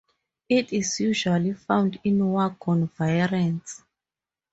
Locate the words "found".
1.53-1.99